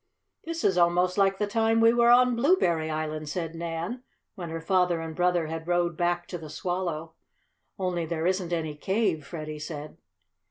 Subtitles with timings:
[0.45, 4.01] "This is almost like the time we were on Blueberry Island," said Nan,
[4.33, 7.13] when her father and brother had rowed back to the Swallow.
[7.77, 9.97] "Only there isn't any cave," Freddie said.